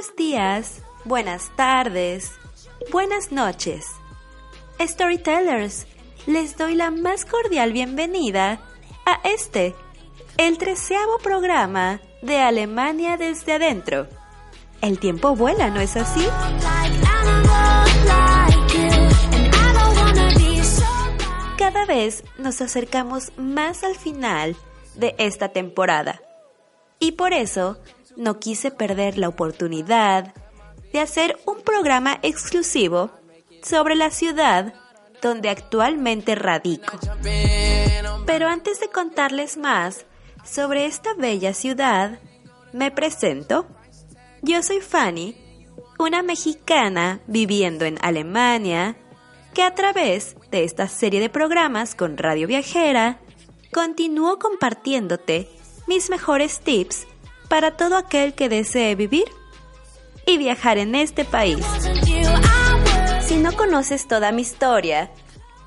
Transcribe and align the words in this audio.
Buenos 0.00 0.16
días, 0.16 0.82
buenas 1.04 1.50
tardes, 1.56 2.32
buenas 2.90 3.32
noches. 3.32 3.84
Storytellers, 4.80 5.86
les 6.26 6.56
doy 6.56 6.74
la 6.74 6.90
más 6.90 7.26
cordial 7.26 7.74
bienvenida 7.74 8.62
a 9.04 9.20
este, 9.28 9.74
el 10.38 10.56
treceavo 10.56 11.18
programa 11.18 12.00
de 12.22 12.38
Alemania 12.38 13.18
desde 13.18 13.52
adentro. 13.52 14.06
El 14.80 14.98
tiempo 14.98 15.36
vuela, 15.36 15.68
¿no 15.68 15.82
es 15.82 15.94
así? 15.98 16.26
Cada 21.58 21.84
vez 21.84 22.24
nos 22.38 22.62
acercamos 22.62 23.32
más 23.36 23.84
al 23.84 23.96
final 23.96 24.56
de 24.94 25.14
esta 25.18 25.50
temporada. 25.50 26.22
Y 26.98 27.12
por 27.12 27.34
eso 27.34 27.78
no 28.16 28.38
quise 28.38 28.70
perder 28.70 29.18
la 29.18 29.28
oportunidad 29.28 30.34
de 30.92 31.00
hacer 31.00 31.38
un 31.46 31.62
programa 31.62 32.18
exclusivo 32.22 33.10
sobre 33.62 33.94
la 33.94 34.10
ciudad 34.10 34.74
donde 35.22 35.50
actualmente 35.50 36.34
radico. 36.34 36.98
Pero 38.26 38.48
antes 38.48 38.80
de 38.80 38.88
contarles 38.88 39.56
más 39.56 40.06
sobre 40.44 40.86
esta 40.86 41.14
bella 41.14 41.52
ciudad, 41.52 42.18
me 42.72 42.90
presento. 42.90 43.66
Yo 44.42 44.62
soy 44.62 44.80
Fanny, 44.80 45.36
una 45.98 46.22
mexicana 46.22 47.20
viviendo 47.26 47.84
en 47.84 47.98
Alemania, 48.00 48.96
que 49.52 49.62
a 49.62 49.74
través 49.74 50.36
de 50.50 50.64
esta 50.64 50.88
serie 50.88 51.20
de 51.20 51.28
programas 51.28 51.94
con 51.94 52.16
Radio 52.16 52.46
Viajera, 52.46 53.20
continúo 53.72 54.38
compartiéndote 54.38 55.48
mis 55.86 56.08
mejores 56.08 56.60
tips 56.60 57.06
para 57.50 57.76
todo 57.76 57.96
aquel 57.96 58.32
que 58.32 58.48
desee 58.48 58.94
vivir 58.94 59.24
y 60.24 60.38
viajar 60.38 60.78
en 60.78 60.94
este 60.94 61.24
país. 61.24 61.66
Si 63.20 63.36
no 63.36 63.52
conoces 63.56 64.06
toda 64.06 64.30
mi 64.30 64.42
historia, 64.42 65.10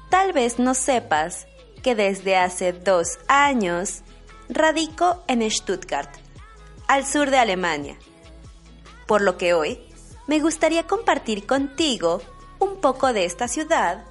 tal 0.10 0.32
vez 0.32 0.60
no 0.60 0.76
sepas 0.76 1.46
que 1.84 1.94
desde 1.94 2.38
hace 2.38 2.72
dos 2.72 3.20
años 3.28 4.02
radico 4.48 5.24
en 5.28 5.50
Stuttgart, 5.52 6.10
al 6.88 7.06
sur 7.06 7.30
de 7.30 7.38
Alemania. 7.38 7.98
Por 9.06 9.22
lo 9.22 9.38
que 9.38 9.54
hoy 9.54 9.82
me 10.26 10.40
gustaría 10.40 10.88
compartir 10.88 11.46
contigo 11.46 12.22
un 12.60 12.80
poco 12.80 13.12
de 13.12 13.26
esta 13.26 13.50
ciudad 13.50 14.06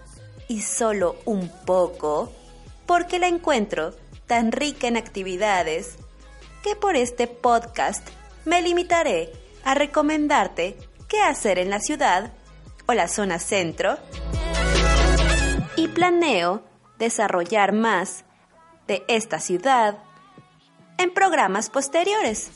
y 0.47 0.60
solo 0.60 1.16
un 1.24 1.50
poco 1.64 2.30
porque 2.84 3.18
la 3.18 3.28
encuentro 3.28 3.94
tan 4.26 4.52
rica 4.52 4.88
en 4.88 4.98
actividades 4.98 5.97
que 6.62 6.76
por 6.76 6.96
este 6.96 7.26
podcast 7.26 8.08
me 8.44 8.62
limitaré 8.62 9.32
a 9.64 9.74
recomendarte 9.74 10.76
qué 11.08 11.20
hacer 11.20 11.58
en 11.58 11.70
la 11.70 11.80
ciudad 11.80 12.32
o 12.86 12.94
la 12.94 13.08
zona 13.08 13.38
centro 13.38 13.98
y 15.76 15.88
planeo 15.88 16.62
desarrollar 16.98 17.72
más 17.72 18.24
de 18.86 19.04
esta 19.08 19.40
ciudad 19.40 19.98
en 20.98 21.12
programas 21.12 21.70
posteriores, 21.70 22.50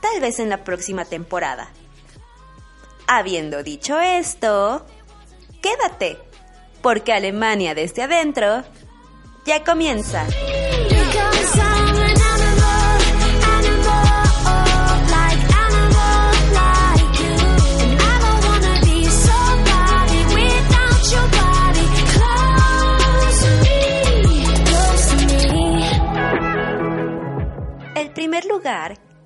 tal 0.00 0.20
vez 0.20 0.38
en 0.38 0.48
la 0.48 0.64
próxima 0.64 1.04
temporada. 1.04 1.70
Habiendo 3.06 3.62
dicho 3.62 4.00
esto, 4.00 4.86
quédate, 5.60 6.18
porque 6.80 7.12
Alemania 7.12 7.74
desde 7.74 8.02
adentro 8.02 8.62
ya 9.44 9.64
comienza. 9.64 10.26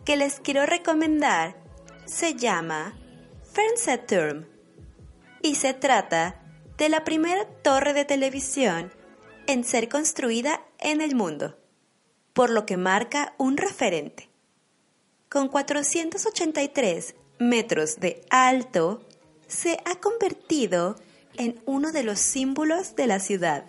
Que 0.04 0.16
les 0.16 0.40
quiero 0.40 0.66
recomendar 0.66 1.56
se 2.04 2.34
llama 2.34 2.94
Fernsehturm 3.52 4.46
y 5.42 5.54
se 5.54 5.72
trata 5.74 6.40
de 6.76 6.88
la 6.88 7.04
primera 7.04 7.46
torre 7.62 7.94
de 7.94 8.04
televisión 8.04 8.92
en 9.46 9.64
ser 9.64 9.88
construida 9.88 10.62
en 10.78 11.00
el 11.00 11.14
mundo, 11.14 11.56
por 12.32 12.50
lo 12.50 12.66
que 12.66 12.76
marca 12.76 13.34
un 13.38 13.56
referente. 13.56 14.28
Con 15.28 15.48
483 15.48 17.14
metros 17.38 18.00
de 18.00 18.24
alto, 18.30 19.02
se 19.46 19.78
ha 19.84 19.96
convertido 19.96 20.96
en 21.36 21.60
uno 21.66 21.92
de 21.92 22.02
los 22.02 22.20
símbolos 22.20 22.96
de 22.96 23.06
la 23.06 23.20
ciudad 23.20 23.64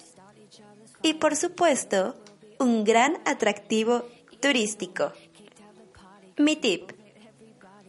y 1.01 1.15
por 1.15 1.35
supuesto 1.35 2.15
un 2.59 2.83
gran 2.83 3.19
atractivo 3.25 4.05
turístico. 4.39 5.11
Mi 6.37 6.55
tip. 6.55 6.91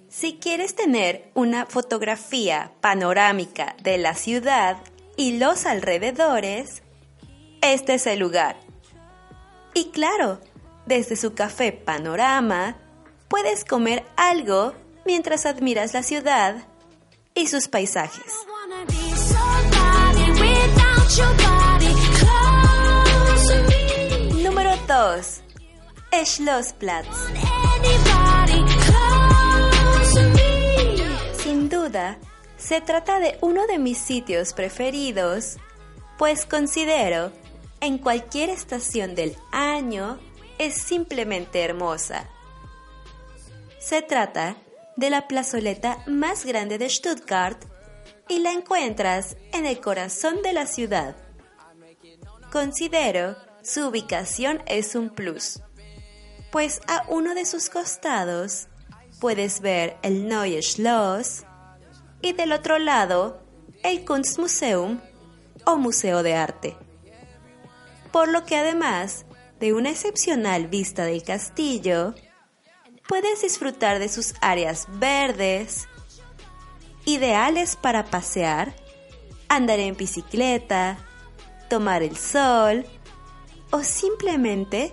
Si 0.08 0.38
quieres 0.38 0.74
tener 0.74 1.30
una 1.34 1.66
fotografía 1.66 2.72
panorámica 2.80 3.76
de 3.82 3.98
la 3.98 4.14
ciudad 4.14 4.78
y 5.16 5.38
los 5.38 5.66
alrededores, 5.66 6.82
este 7.60 7.94
es 7.94 8.06
el 8.06 8.20
lugar. 8.20 8.56
Y 9.74 9.90
claro, 9.90 10.40
desde 10.86 11.16
su 11.16 11.34
café 11.34 11.72
Panorama, 11.72 12.76
puedes 13.28 13.64
comer 13.64 14.04
algo 14.16 14.74
mientras 15.04 15.44
admiras 15.44 15.92
la 15.92 16.02
ciudad 16.02 16.68
y 17.34 17.48
sus 17.48 17.68
paisajes. 17.68 18.32
wanna 18.48 18.84
be 18.86 19.16
somebody 19.16 19.76
Sin 31.66 31.80
duda, 31.80 32.16
se 32.56 32.80
trata 32.80 33.18
de 33.18 33.38
uno 33.40 33.66
de 33.66 33.80
mis 33.80 33.98
sitios 33.98 34.52
preferidos, 34.52 35.56
pues 36.16 36.46
considero 36.46 37.32
en 37.80 37.98
cualquier 37.98 38.50
estación 38.50 39.16
del 39.16 39.36
año 39.50 40.20
es 40.58 40.74
simplemente 40.74 41.64
hermosa. 41.64 42.28
Se 43.80 44.00
trata 44.00 44.54
de 44.94 45.10
la 45.10 45.26
plazoleta 45.26 46.04
más 46.06 46.44
grande 46.44 46.78
de 46.78 46.88
Stuttgart 46.88 47.60
y 48.28 48.38
la 48.38 48.52
encuentras 48.52 49.36
en 49.52 49.66
el 49.66 49.80
corazón 49.80 50.42
de 50.42 50.52
la 50.52 50.66
ciudad. 50.68 51.16
Considero 52.52 53.34
su 53.64 53.88
ubicación 53.88 54.62
es 54.66 54.94
un 54.94 55.10
plus, 55.10 55.60
pues 56.52 56.80
a 56.86 57.04
uno 57.08 57.34
de 57.34 57.44
sus 57.44 57.70
costados 57.70 58.68
puedes 59.18 59.60
ver 59.60 59.96
el 60.02 60.28
Neue 60.28 60.62
Schloss 60.62 61.45
y 62.26 62.32
del 62.32 62.52
otro 62.52 62.78
lado 62.78 63.40
el 63.84 64.04
Kunstmuseum 64.04 65.00
o 65.64 65.76
Museo 65.76 66.24
de 66.24 66.34
Arte. 66.34 66.76
Por 68.10 68.28
lo 68.28 68.44
que 68.44 68.56
además 68.56 69.26
de 69.60 69.72
una 69.72 69.90
excepcional 69.90 70.66
vista 70.66 71.04
del 71.04 71.22
castillo, 71.22 72.14
puedes 73.08 73.42
disfrutar 73.42 74.00
de 74.00 74.08
sus 74.08 74.34
áreas 74.40 74.86
verdes, 74.98 75.86
ideales 77.04 77.76
para 77.76 78.04
pasear, 78.04 78.74
andar 79.48 79.78
en 79.78 79.96
bicicleta, 79.96 80.98
tomar 81.70 82.02
el 82.02 82.16
sol 82.16 82.84
o 83.70 83.84
simplemente 83.84 84.92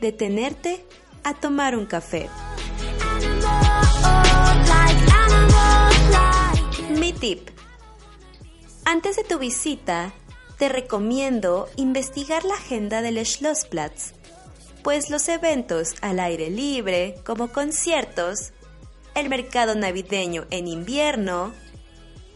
detenerte 0.00 0.86
a 1.24 1.34
tomar 1.34 1.76
un 1.76 1.86
café. 1.86 2.28
Tip. 7.20 7.50
Antes 8.84 9.16
de 9.16 9.24
tu 9.24 9.38
visita, 9.38 10.12
te 10.58 10.68
recomiendo 10.68 11.68
investigar 11.76 12.44
la 12.44 12.54
agenda 12.54 13.02
del 13.02 13.24
Schlossplatz, 13.24 14.12
pues 14.82 15.10
los 15.10 15.28
eventos 15.28 15.94
al 16.00 16.20
aire 16.20 16.50
libre, 16.50 17.16
como 17.24 17.48
conciertos, 17.48 18.52
el 19.14 19.28
mercado 19.28 19.74
navideño 19.74 20.46
en 20.50 20.68
invierno 20.68 21.52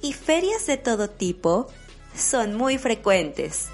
y 0.03 0.13
ferias 0.13 0.67
de 0.67 0.77
todo 0.77 1.09
tipo, 1.09 1.69
son 2.15 2.57
muy 2.57 2.79
frecuentes. 2.79 3.69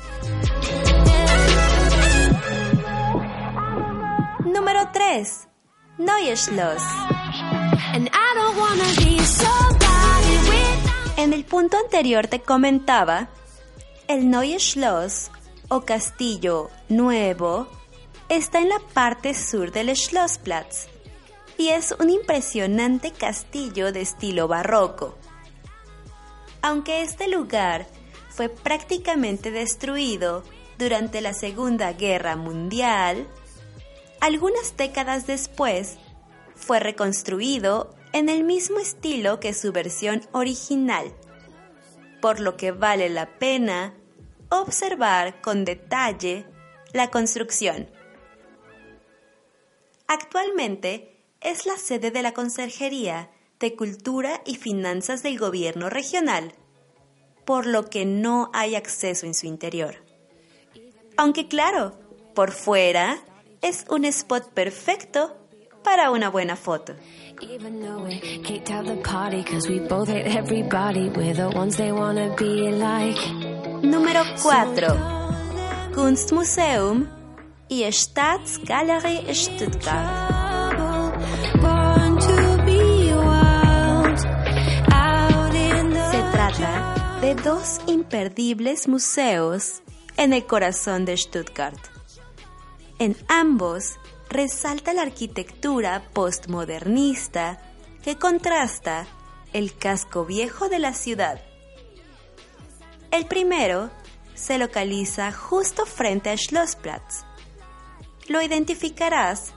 Número 4.44 4.88
3. 4.92 5.48
Neue 5.98 6.36
Schloss. 6.36 6.82
En 11.18 11.32
el 11.32 11.44
punto 11.44 11.76
anterior 11.76 12.28
te 12.28 12.42
comentaba, 12.42 13.28
el 14.06 14.30
Neue 14.30 14.60
Schloss 14.60 15.32
o 15.66 15.80
Castillo 15.80 16.70
Nuevo 16.88 17.66
está 18.28 18.60
en 18.60 18.68
la 18.68 18.78
parte 18.94 19.34
sur 19.34 19.72
del 19.72 19.96
Schlossplatz 19.96 20.86
y 21.56 21.70
es 21.70 21.92
un 21.98 22.10
impresionante 22.10 23.10
castillo 23.10 23.90
de 23.90 24.02
estilo 24.02 24.46
barroco. 24.46 25.18
Aunque 26.62 27.02
este 27.02 27.26
lugar 27.26 27.88
fue 28.30 28.48
prácticamente 28.48 29.50
destruido 29.50 30.44
durante 30.78 31.20
la 31.20 31.34
Segunda 31.34 31.94
Guerra 31.94 32.36
Mundial, 32.36 33.26
algunas 34.20 34.76
décadas 34.76 35.26
después 35.26 35.96
fue 36.54 36.78
reconstruido 36.78 37.97
en 38.12 38.28
el 38.28 38.44
mismo 38.44 38.78
estilo 38.78 39.40
que 39.40 39.54
su 39.54 39.72
versión 39.72 40.22
original, 40.32 41.12
por 42.20 42.40
lo 42.40 42.56
que 42.56 42.72
vale 42.72 43.08
la 43.08 43.38
pena 43.38 43.94
observar 44.50 45.40
con 45.40 45.64
detalle 45.64 46.46
la 46.92 47.10
construcción. 47.10 47.88
Actualmente 50.06 51.22
es 51.40 51.66
la 51.66 51.76
sede 51.76 52.10
de 52.10 52.22
la 52.22 52.32
Conserjería 52.32 53.30
de 53.60 53.76
Cultura 53.76 54.42
y 54.46 54.56
Finanzas 54.56 55.22
del 55.22 55.38
Gobierno 55.38 55.90
Regional, 55.90 56.54
por 57.44 57.66
lo 57.66 57.90
que 57.90 58.04
no 58.04 58.50
hay 58.54 58.74
acceso 58.74 59.26
en 59.26 59.34
su 59.34 59.46
interior. 59.46 59.96
Aunque 61.16 61.48
claro, 61.48 61.98
por 62.34 62.52
fuera 62.52 63.18
es 63.60 63.84
un 63.88 64.04
spot 64.04 64.52
perfecto 64.52 65.36
para 65.88 66.10
una 66.10 66.28
buena 66.28 66.54
foto. 66.54 66.92
Número 73.82 74.22
4. 74.42 74.88
Kunstmuseum 75.94 77.06
y 77.70 77.90
Staatsgalerie 77.90 79.34
Stuttgart. 79.34 80.28
Se 86.10 86.22
trata 86.32 87.18
de 87.22 87.34
dos 87.34 87.80
imperdibles 87.86 88.88
museos 88.88 89.80
en 90.18 90.34
el 90.34 90.44
corazón 90.44 91.06
de 91.06 91.16
Stuttgart. 91.16 91.78
En 92.98 93.16
ambos 93.28 93.96
resalta 94.28 94.92
la 94.92 95.02
arquitectura 95.02 96.10
postmodernista 96.12 97.60
que 98.02 98.16
contrasta 98.16 99.06
el 99.52 99.76
casco 99.76 100.24
viejo 100.24 100.68
de 100.68 100.78
la 100.78 100.92
ciudad. 100.92 101.40
El 103.10 103.26
primero 103.26 103.90
se 104.34 104.58
localiza 104.58 105.32
justo 105.32 105.86
frente 105.86 106.30
a 106.30 106.36
Schlossplatz. 106.36 107.24
Lo 108.28 108.42
identificarás 108.42 109.54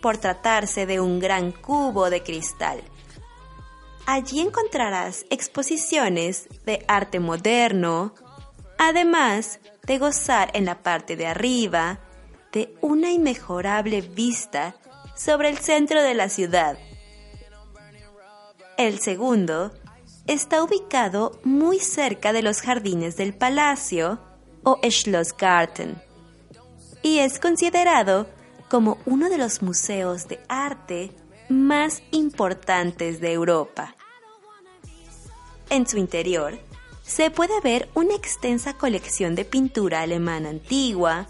por 0.00 0.16
tratarse 0.16 0.86
de 0.86 1.00
un 1.00 1.20
gran 1.20 1.52
cubo 1.52 2.10
de 2.10 2.22
cristal. 2.22 2.82
Allí 4.06 4.40
encontrarás 4.40 5.24
exposiciones 5.30 6.48
de 6.64 6.84
arte 6.88 7.20
moderno, 7.20 8.14
además 8.78 9.60
de 9.86 9.98
gozar 9.98 10.50
en 10.54 10.64
la 10.64 10.82
parte 10.82 11.16
de 11.16 11.26
arriba 11.26 12.00
una 12.80 13.10
inmejorable 13.10 14.00
vista 14.00 14.74
sobre 15.16 15.48
el 15.48 15.58
centro 15.58 16.02
de 16.02 16.14
la 16.14 16.28
ciudad. 16.28 16.78
El 18.76 18.98
segundo 19.00 19.72
está 20.26 20.62
ubicado 20.62 21.38
muy 21.44 21.78
cerca 21.78 22.32
de 22.32 22.42
los 22.42 22.60
jardines 22.60 23.16
del 23.16 23.34
palacio 23.34 24.18
o 24.62 24.80
Schlossgarten 24.82 26.00
y 27.02 27.18
es 27.18 27.38
considerado 27.38 28.26
como 28.68 28.98
uno 29.04 29.28
de 29.28 29.38
los 29.38 29.62
museos 29.62 30.26
de 30.26 30.40
arte 30.48 31.12
más 31.48 32.02
importantes 32.10 33.20
de 33.20 33.32
Europa. 33.32 33.94
En 35.70 35.86
su 35.86 35.98
interior 35.98 36.58
se 37.02 37.30
puede 37.30 37.60
ver 37.60 37.88
una 37.94 38.14
extensa 38.14 38.74
colección 38.74 39.34
de 39.34 39.44
pintura 39.44 40.00
alemana 40.00 40.48
antigua, 40.48 41.26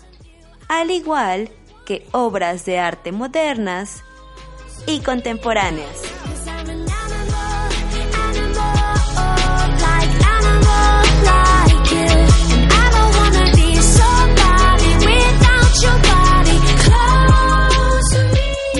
al 0.68 0.90
igual 0.90 1.50
que 1.84 2.06
obras 2.12 2.64
de 2.64 2.78
arte 2.78 3.12
modernas 3.12 4.02
y 4.86 5.00
contemporáneas. 5.00 6.02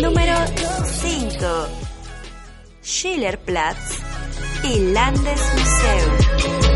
Número 0.01 0.35
5. 0.85 1.69
Schillerplatz 2.83 3.99
y 4.65 4.93
Landesmuseum. 4.93 6.74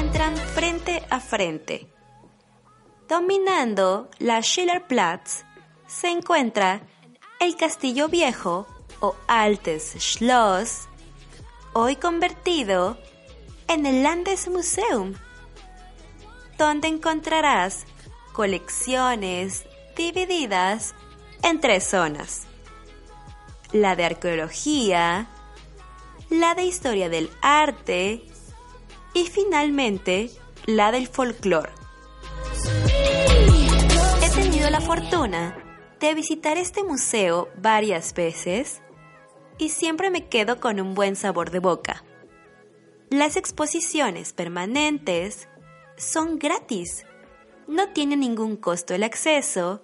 Encuentran 0.00 0.34
frente 0.34 1.02
a 1.10 1.20
frente. 1.20 1.86
Dominando 3.06 4.08
la 4.18 4.40
Schillerplatz 4.40 5.44
se 5.86 6.08
encuentra 6.08 6.80
el 7.38 7.54
Castillo 7.54 8.08
Viejo 8.08 8.66
o 9.00 9.14
Altes 9.28 9.96
Schloss, 9.98 10.88
hoy 11.74 11.96
convertido 11.96 12.96
en 13.68 13.84
el 13.84 14.02
Landesmuseum, 14.02 15.12
donde 16.56 16.88
encontrarás 16.88 17.84
colecciones 18.32 19.66
divididas 19.98 20.94
en 21.42 21.60
tres 21.60 21.84
zonas. 21.84 22.46
La 23.72 23.96
de 23.96 24.06
arqueología, 24.06 25.26
la 26.30 26.54
de 26.54 26.64
historia 26.64 27.10
del 27.10 27.30
arte 27.42 28.29
y 29.14 29.26
finalmente 29.26 30.30
la 30.66 30.92
del 30.92 31.06
folclore. 31.08 31.70
He 34.22 34.30
tenido 34.30 34.70
la 34.70 34.80
fortuna 34.80 35.56
de 35.98 36.14
visitar 36.14 36.56
este 36.56 36.82
museo 36.82 37.48
varias 37.56 38.14
veces 38.14 38.82
y 39.58 39.70
siempre 39.70 40.10
me 40.10 40.28
quedo 40.28 40.60
con 40.60 40.80
un 40.80 40.94
buen 40.94 41.16
sabor 41.16 41.50
de 41.50 41.58
boca. 41.58 42.04
Las 43.10 43.36
exposiciones 43.36 44.32
permanentes 44.32 45.48
son 45.96 46.38
gratis, 46.38 47.04
no 47.66 47.88
tiene 47.90 48.16
ningún 48.16 48.56
costo 48.56 48.94
el 48.94 49.02
acceso 49.02 49.82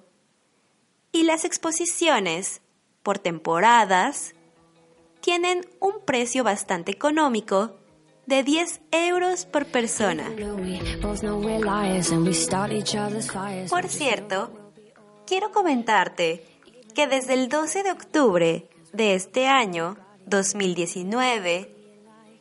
y 1.12 1.24
las 1.24 1.44
exposiciones 1.44 2.62
por 3.02 3.18
temporadas 3.18 4.34
tienen 5.20 5.68
un 5.80 6.04
precio 6.04 6.44
bastante 6.44 6.92
económico 6.92 7.76
de 8.26 8.42
10 8.42 8.80
euros 8.90 9.46
por 9.46 9.66
persona. 9.66 10.24
Por 13.70 13.88
cierto, 13.88 14.50
quiero 15.26 15.52
comentarte 15.52 16.44
que 16.94 17.06
desde 17.06 17.34
el 17.34 17.48
12 17.48 17.82
de 17.84 17.92
octubre 17.92 18.68
de 18.92 19.14
este 19.14 19.46
año 19.46 19.96
2019 20.26 21.72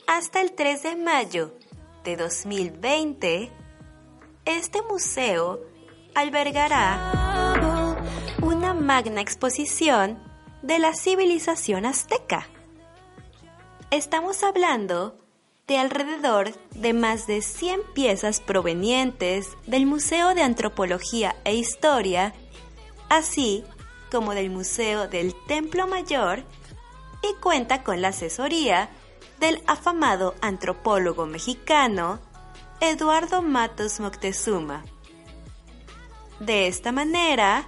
hasta 0.08 0.42
el 0.42 0.54
3 0.54 0.84
de 0.84 0.96
mayo 0.96 1.54
de 2.04 2.15
2020, 2.15 3.51
este 4.46 4.82
museo 4.84 5.60
albergará 6.15 7.96
una 8.42 8.74
magna 8.74 9.22
exposición 9.22 10.20
de 10.62 10.80
la 10.80 10.94
civilización 10.96 11.86
azteca. 11.86 12.48
Estamos 13.92 14.44
hablando 14.44 15.25
de 15.67 15.77
alrededor 15.79 16.51
de 16.72 16.93
más 16.93 17.25
de 17.25 17.41
100 17.41 17.81
piezas 17.93 18.39
provenientes 18.39 19.50
del 19.65 19.86
Museo 19.86 20.36
de 20.36 20.43
Antropología 20.43 21.36
e 21.43 21.55
Historia, 21.55 22.34
así 23.10 23.63
como 24.12 24.36
del 24.36 24.51
Museo 24.51 25.07
del 25.07 25.34
Templo 25.48 25.88
Mayor, 25.88 26.43
y 27.24 27.34
cuenta 27.41 27.84
con 27.84 28.01
la 28.01 28.10
asesoría 28.10 28.89
del 29.39 29.63
afamado 29.65 30.36
antropólogo 30.41 31.25
mexicano 31.25 32.19
Eduardo 32.79 33.41
Matos 33.41 34.00
Moctezuma. 34.00 34.86
De 36.39 36.67
esta 36.67 36.91
manera, 36.91 37.67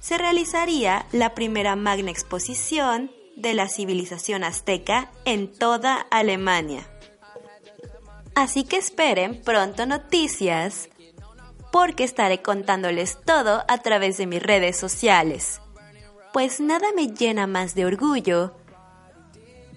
se 0.00 0.16
realizaría 0.16 1.06
la 1.10 1.34
primera 1.34 1.74
magna 1.74 2.10
exposición 2.12 3.10
de 3.38 3.54
la 3.54 3.68
civilización 3.68 4.44
azteca 4.44 5.10
en 5.24 5.52
toda 5.52 6.06
Alemania. 6.10 6.86
Así 8.34 8.64
que 8.64 8.76
esperen 8.76 9.40
pronto 9.42 9.86
noticias 9.86 10.88
porque 11.72 12.04
estaré 12.04 12.42
contándoles 12.42 13.18
todo 13.24 13.64
a 13.68 13.78
través 13.78 14.16
de 14.16 14.26
mis 14.26 14.42
redes 14.42 14.76
sociales. 14.76 15.60
Pues 16.32 16.60
nada 16.60 16.88
me 16.94 17.08
llena 17.08 17.46
más 17.46 17.74
de 17.74 17.86
orgullo 17.86 18.54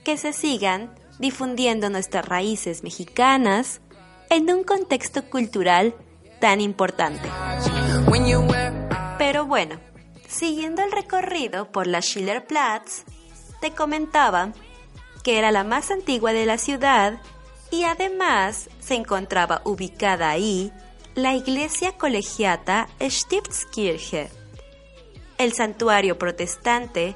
que 0.04 0.18
se 0.18 0.34
sigan 0.34 0.94
difundiendo 1.20 1.90
nuestras 1.90 2.26
raíces 2.26 2.84
mexicanas 2.84 3.82
en 4.30 4.52
un 4.52 4.64
contexto 4.64 5.30
cultural 5.30 5.96
tan 6.40 6.62
importante. 6.62 7.30
Pero 9.18 9.46
bueno, 9.46 9.80
siguiendo 10.28 10.82
el 10.82 10.92
recorrido 10.92 11.72
por 11.72 11.88
la 11.88 12.02
Schillerplatz, 12.02 13.04
te 13.62 13.72
comentaba 13.72 14.52
que 15.24 15.38
era 15.38 15.52
la 15.52 15.64
más 15.64 15.92
antigua 15.92 16.34
de 16.34 16.46
la 16.46 16.58
ciudad 16.58 17.22
y 17.70 17.84
además 17.84 18.70
se 18.80 18.96
encontraba 18.96 19.62
ubicada 19.64 20.30
ahí 20.30 20.74
la 21.16 21.36
iglesia 21.36 21.98
colegiata 21.98 22.90
Stiftskirche, 23.00 24.30
el 25.38 25.54
santuario 25.54 26.18
protestante 26.18 27.16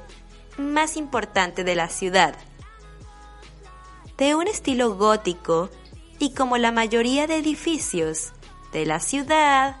más 0.56 0.96
importante 0.96 1.64
de 1.64 1.74
la 1.74 1.88
ciudad. 1.88 2.34
De 4.16 4.34
un 4.34 4.48
estilo 4.48 4.94
gótico 4.94 5.68
y 6.18 6.32
como 6.32 6.56
la 6.56 6.72
mayoría 6.72 7.26
de 7.26 7.36
edificios 7.36 8.32
de 8.72 8.86
la 8.86 9.00
ciudad, 9.00 9.76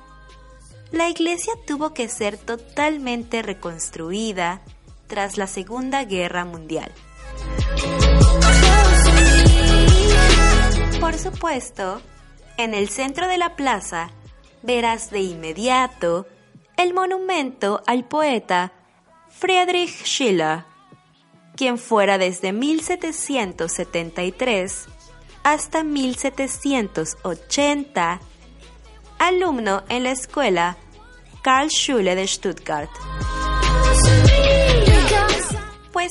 la 0.92 1.08
iglesia 1.08 1.52
tuvo 1.66 1.94
que 1.94 2.08
ser 2.08 2.36
totalmente 2.36 3.42
reconstruida 3.42 4.62
tras 5.06 5.38
la 5.38 5.46
Segunda 5.46 6.04
Guerra 6.04 6.44
Mundial. 6.44 6.92
Por 11.00 11.18
supuesto, 11.18 12.02
en 12.56 12.74
el 12.74 12.88
centro 12.88 13.28
de 13.28 13.38
la 13.38 13.54
plaza 13.56 14.10
verás 14.62 15.10
de 15.10 15.20
inmediato 15.20 16.26
el 16.76 16.94
monumento 16.94 17.82
al 17.86 18.04
poeta 18.04 18.72
Friedrich 19.30 20.04
Schiller, 20.04 20.64
quien 21.56 21.78
fuera 21.78 22.18
desde 22.18 22.52
1773 22.52 24.86
hasta 25.42 25.82
1780 25.84 28.20
alumno 29.18 29.82
en 29.88 30.04
la 30.04 30.10
escuela 30.10 30.76
Karl 31.42 31.70
Schule 31.70 32.14
de 32.14 32.26
Stuttgart. 32.26 32.90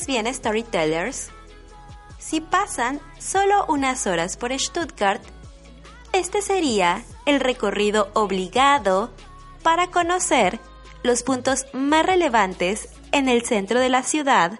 Bien, 0.08 0.32
storytellers, 0.32 1.30
si 2.20 2.40
pasan 2.40 3.00
solo 3.18 3.66
unas 3.70 4.06
horas 4.06 4.38
por 4.38 4.52
Stuttgart, 4.52 5.22
este 6.12 6.42
sería 6.42 7.04
el 7.26 7.40
recorrido 7.40 8.10
obligado 8.14 9.12
para 9.64 9.88
conocer 9.88 10.60
los 11.02 11.24
puntos 11.24 11.66
más 11.74 12.06
relevantes 12.06 12.90
en 13.14 13.30
el 13.30 13.44
centro 13.44 13.80
de 13.80 13.90
la 13.90 14.04
ciudad, 14.04 14.60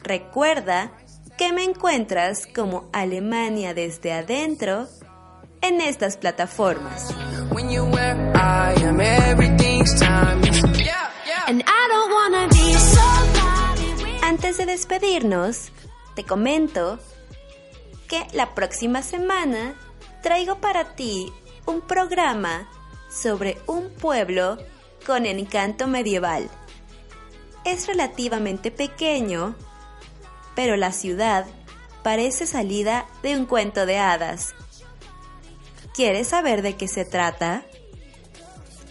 Recuerda 0.00 0.90
que 1.38 1.52
me 1.52 1.62
encuentras 1.62 2.46
como 2.52 2.90
Alemania 2.92 3.72
desde 3.72 4.12
adentro 4.12 4.88
en 5.62 5.80
estas 5.80 6.16
plataformas. 6.16 7.14
Antes 14.20 14.58
de 14.58 14.66
despedirnos, 14.66 15.70
te 16.16 16.24
comento 16.24 16.98
que 18.08 18.26
la 18.32 18.54
próxima 18.54 19.02
semana 19.02 19.74
traigo 20.22 20.56
para 20.60 20.96
ti 20.96 21.32
un 21.66 21.82
programa 21.82 22.68
sobre 23.08 23.58
un 23.66 23.90
pueblo 23.90 24.58
con 25.06 25.24
encanto 25.24 25.86
medieval. 25.86 26.50
Es 27.64 27.86
relativamente 27.86 28.72
pequeño, 28.72 29.54
pero 30.58 30.76
la 30.76 30.90
ciudad 30.90 31.46
parece 32.02 32.44
salida 32.44 33.06
de 33.22 33.36
un 33.36 33.46
cuento 33.46 33.86
de 33.86 34.00
hadas. 34.00 34.56
¿Quieres 35.94 36.26
saber 36.26 36.62
de 36.62 36.74
qué 36.74 36.88
se 36.88 37.04
trata? 37.04 37.62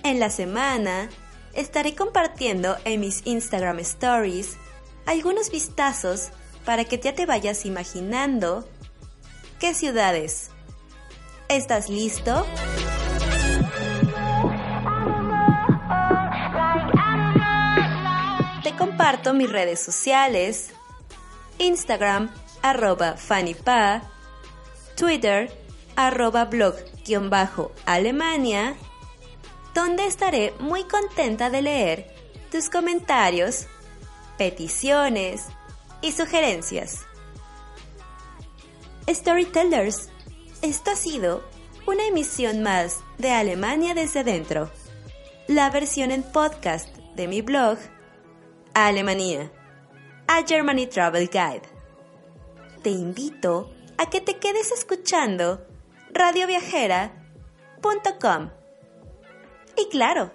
En 0.03 0.21
la 0.21 0.29
semana 0.29 1.09
estaré 1.53 1.93
compartiendo 1.93 2.77
en 2.85 3.01
mis 3.01 3.21
Instagram 3.27 3.79
Stories 3.79 4.55
algunos 5.05 5.51
vistazos 5.51 6.29
para 6.63 6.85
que 6.85 6.99
ya 6.99 7.13
te 7.13 7.25
vayas 7.25 7.65
imaginando 7.65 8.65
qué 9.59 9.73
ciudades. 9.73 10.51
¿Estás 11.49 11.89
listo? 11.89 12.47
Te 18.63 18.73
comparto 18.77 19.33
mis 19.33 19.51
redes 19.51 19.81
sociales 19.81 20.71
Instagram 21.59 22.29
arroba 22.61 23.17
fannypa, 23.17 24.01
Twitter 24.95 25.51
arroba 25.95 26.45
blog-alemania, 26.45 28.75
donde 29.73 30.05
estaré 30.05 30.53
muy 30.59 30.83
contenta 30.83 31.49
de 31.49 31.61
leer 31.61 32.15
tus 32.51 32.69
comentarios, 32.69 33.67
peticiones 34.37 35.47
y 36.01 36.11
sugerencias. 36.11 37.05
Storytellers, 39.07 40.09
esto 40.61 40.91
ha 40.91 40.95
sido 40.95 41.43
una 41.85 42.05
emisión 42.05 42.61
más 42.61 42.99
de 43.17 43.31
Alemania 43.31 43.93
desde 43.93 44.23
dentro, 44.23 44.69
la 45.47 45.69
versión 45.69 46.11
en 46.11 46.23
podcast 46.23 46.95
de 47.15 47.27
mi 47.27 47.41
blog 47.41 47.77
Alemania, 48.73 49.51
a 50.27 50.43
Germany 50.45 50.87
Travel 50.87 51.29
Guide. 51.29 51.63
Te 52.83 52.89
invito 52.89 53.71
a 53.97 54.09
que 54.09 54.21
te 54.21 54.37
quedes 54.37 54.71
escuchando 54.71 55.65
radioviajera.com. 56.13 58.49
Y 59.77 59.89
claro, 59.89 60.31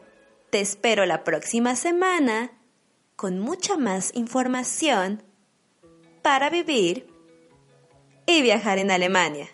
te 0.50 0.60
espero 0.60 1.06
la 1.06 1.24
próxima 1.24 1.76
semana 1.76 2.50
con 3.16 3.38
mucha 3.38 3.76
más 3.76 4.10
información 4.14 5.22
para 6.22 6.50
vivir 6.50 7.06
y 8.26 8.42
viajar 8.42 8.78
en 8.78 8.90
Alemania. 8.90 9.48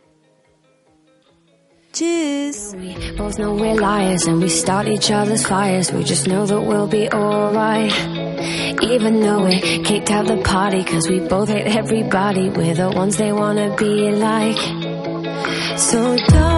Tschüss. 1.93 2.75
We 2.75 2.95
both 3.17 3.39
know 3.39 3.55
we're 3.55 3.75
liars 3.75 4.27
and 4.27 4.43
we 4.43 4.49
start 4.49 4.89
each 4.89 5.11
other's 5.11 5.47
fires. 5.47 5.93
We 5.93 6.05
just 6.05 6.27
know 6.27 6.47
that 6.47 6.61
we'll 6.61 6.87
be 6.87 7.09
alright. 7.11 8.28
Even 8.83 9.21
though 9.21 9.45
we 9.45 9.61
kicked 9.83 10.11
out 10.11 10.27
the 10.27 10.41
party, 10.43 10.85
cause 10.85 11.09
we 11.09 11.21
both 11.21 11.49
hate 11.49 11.67
everybody. 11.67 12.49
We're 12.49 12.75
the 12.75 12.91
ones 12.91 13.17
they 13.17 13.33
wanna 13.33 13.75
be 13.77 14.11
like. 14.13 14.59
So 15.79 16.17
don't 16.17 16.58